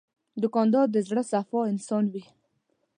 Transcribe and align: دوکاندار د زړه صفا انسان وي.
دوکاندار 0.43 0.87
د 0.91 0.97
زړه 1.07 1.23
صفا 1.31 1.61
انسان 1.73 2.05
وي. 2.13 2.23